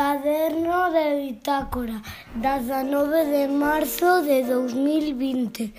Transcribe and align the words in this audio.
Caderno 0.00 0.90
de 0.94 1.08
bitácora, 1.20 2.00
19 2.34 3.26
de 3.32 3.48
marzo 3.48 4.22
de 4.22 4.44
2020. 4.44 5.74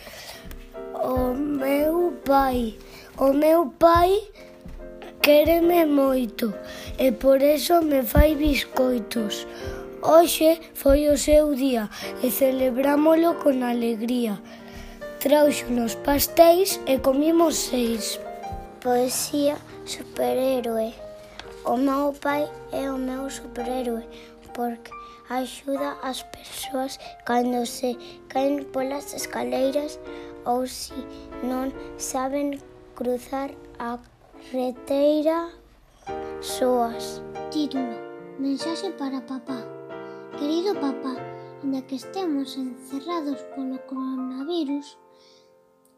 O 0.94 1.33
meu 1.33 2.14
pai, 2.24 2.78
o 3.18 3.34
meu 3.34 3.74
pai 3.80 4.22
quéreme 5.24 5.86
moito 5.86 6.54
e 7.00 7.12
por 7.12 7.42
eso 7.42 7.82
me 7.82 8.04
fai 8.04 8.36
biscoitos. 8.36 9.48
Hoxe 10.04 10.62
foi 10.76 11.10
o 11.10 11.18
seu 11.18 11.56
día 11.56 11.90
e 12.22 12.30
celebrámolo 12.30 13.42
con 13.42 13.64
alegría. 13.64 14.38
Tráuxonos 15.20 15.96
pastéis 16.06 16.80
e 16.86 17.00
comimos 17.00 17.56
seis. 17.56 18.20
Poesía 18.82 19.58
superhéroe. 19.84 21.11
O 21.64 21.78
meu 21.78 22.14
pai 22.14 22.50
é 22.71 22.91
o 22.91 22.98
meu 22.98 23.30
superhéroe 23.30 24.07
porque 24.54 24.91
axuda 25.30 25.95
as 26.02 26.23
persoas 26.23 26.99
cando 27.26 27.66
se 27.66 27.98
caen 28.30 28.66
polas 28.73 29.13
escaleiras 29.13 30.00
ou 30.45 30.66
si 30.66 30.98
non 31.44 31.70
saben 31.98 32.58
cruzar 32.98 33.53
a 33.80 34.00
reteira 34.52 35.53
soas. 36.41 37.22
Título 37.52 37.94
Mensaxe 38.39 38.89
para 38.98 39.22
papá 39.22 39.62
Querido 40.39 40.73
papá, 40.81 41.14
inda 41.64 41.81
que 41.84 41.95
estemos 41.95 42.58
encerrados 42.58 43.39
polo 43.53 43.78
coronavirus, 43.86 44.98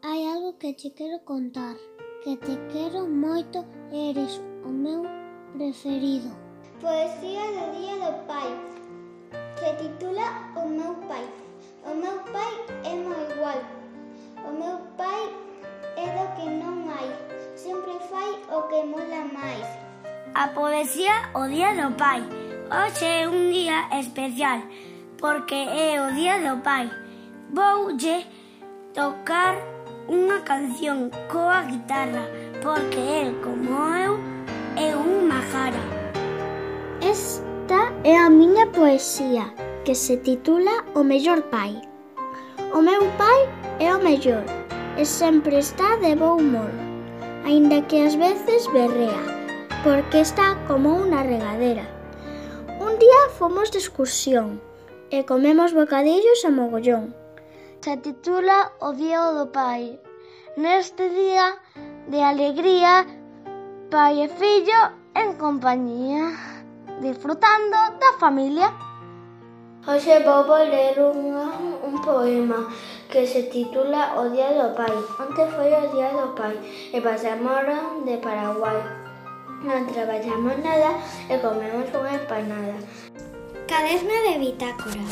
hai 0.02 0.20
algo 0.28 0.58
que 0.60 0.74
che 0.74 0.90
quero 0.92 1.24
contar, 1.24 1.76
que 2.22 2.36
te 2.36 2.54
quero 2.68 3.08
moito 3.08 3.64
eres 3.90 4.42
o 4.68 4.68
meu 4.68 5.23
preferido. 5.56 6.30
Poesía 6.80 7.44
do 7.56 7.64
Día 7.78 7.94
do 8.04 8.12
Pai. 8.26 8.50
Se 9.58 9.70
titula 9.80 10.50
O 10.56 10.68
meu 10.68 10.94
pai. 11.08 11.24
O 11.84 11.94
meu 11.94 12.18
pai 12.32 12.52
é 12.84 12.94
moi 12.94 13.22
igual. 13.30 13.60
O 14.44 14.50
meu 14.52 14.78
pai 14.98 15.22
é 15.96 16.06
do 16.16 16.26
que 16.36 16.46
non 16.50 16.90
hai. 16.90 17.08
Sempre 17.54 17.94
fai 18.10 18.30
o 18.50 18.62
que 18.68 18.82
mola 18.82 19.22
máis. 19.32 19.66
A 20.34 20.48
poesía 20.48 21.30
o 21.34 21.46
Día 21.46 21.72
do 21.74 21.94
Pai. 21.94 22.20
Hoxe 22.68 23.06
é 23.06 23.28
un 23.28 23.52
día 23.52 23.88
especial 24.00 24.60
porque 25.18 25.54
é 25.54 26.02
o 26.02 26.10
Día 26.12 26.42
do 26.42 26.60
Pai. 26.62 26.90
Voulle 27.54 28.26
tocar 28.92 29.54
unha 30.08 30.42
canción 30.42 31.08
coa 31.30 31.62
guitarra 31.62 32.26
porque 32.60 32.98
el, 32.98 33.38
como 33.40 33.78
eu, 33.94 34.18
é 34.76 34.96
un 34.96 35.28
majara. 35.28 35.53
é 38.04 38.14
a 38.18 38.28
miña 38.28 38.66
poesía, 38.70 39.48
que 39.84 39.94
se 39.94 40.18
titula 40.18 40.84
O 40.94 41.02
mellor 41.02 41.40
pai. 41.48 41.80
O 42.76 42.82
meu 42.82 43.00
pai 43.16 43.40
é 43.80 43.88
o 43.96 43.98
mellor, 43.98 44.44
e 45.00 45.06
sempre 45.06 45.56
está 45.56 45.96
de 45.96 46.14
bo 46.14 46.36
humor, 46.36 46.68
aínda 47.46 47.80
que 47.88 48.04
ás 48.04 48.14
veces 48.14 48.68
berrea, 48.76 49.24
porque 49.82 50.20
está 50.20 50.52
como 50.68 51.00
unha 51.00 51.24
regadera. 51.24 51.88
Un 52.76 53.00
día 53.00 53.32
fomos 53.40 53.72
de 53.72 53.80
excursión 53.80 54.60
e 55.08 55.24
comemos 55.24 55.72
bocadillos 55.72 56.44
a 56.44 56.52
mogollón. 56.52 57.16
Se 57.80 57.96
titula 57.96 58.72
O 58.84 58.92
Día 58.92 59.32
do 59.32 59.48
Pai. 59.48 59.96
Neste 60.60 61.08
día 61.08 61.56
de 62.12 62.20
alegría, 62.20 63.08
pai 63.88 64.20
e 64.24 64.28
fillo 64.28 64.92
en 65.16 65.40
compañía 65.40 66.63
disfrutando 67.00 67.76
da 68.00 68.12
familia. 68.18 68.72
Hoxe 69.86 70.20
vou 70.24 70.48
ler 70.64 70.96
un, 70.98 71.36
un 71.84 71.94
poema 72.00 72.68
que 73.10 73.26
se 73.26 73.42
titula 73.52 74.14
O 74.16 74.30
Día 74.30 74.50
do 74.56 74.74
Pai. 74.74 74.96
Onte 75.20 75.44
foi 75.52 75.70
o 75.72 75.84
Día 75.92 76.10
do 76.16 76.34
Pai 76.34 76.56
e 76.92 77.00
pasamos 77.00 77.68
de 78.06 78.16
Paraguai. 78.18 78.80
Non 79.64 79.84
traballamos 79.88 80.56
nada 80.64 80.96
e 81.28 81.34
comemos 81.40 81.88
unha 81.92 82.16
empanada. 82.16 82.76
Caderno 83.68 84.16
de 84.28 84.34
bitácora, 84.40 85.04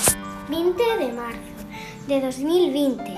20 0.48 1.00
de 1.00 1.08
marzo 1.12 1.52
de 2.08 2.16
2020. 2.20 3.12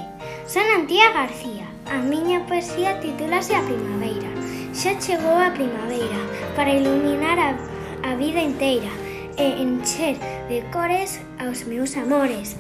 Son 0.47 0.67
Antía 0.75 1.11
García. 1.15 1.67
A 1.87 2.01
miña 2.01 2.43
poesía 2.49 2.99
titúlase 2.99 3.55
A 3.55 3.63
Primavera. 3.63 4.31
Xa 4.75 4.99
chegou 4.99 5.39
a 5.39 5.55
primavera 5.55 6.21
para 6.57 6.75
iluminar 6.75 7.39
a 7.39 7.74
a 8.05 8.15
vida 8.17 8.39
inteira 8.39 8.91
e 9.39 9.63
encher 9.63 10.19
de 10.49 10.61
cores 10.71 11.21
aos 11.39 11.65
meus 11.65 11.97
amores. 11.97 12.55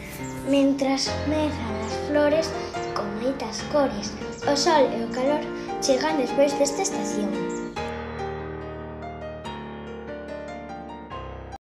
Mentras 0.48 1.12
medran 1.28 1.74
as 1.84 1.94
flores 2.08 2.46
con 2.96 3.04
moitas 3.20 3.60
cores, 3.70 4.16
o 4.48 4.56
sol 4.56 4.88
e 4.88 5.04
o 5.04 5.08
calor 5.12 5.44
chegan 5.84 6.16
despois 6.16 6.56
desta 6.56 6.80
estación. 6.80 7.63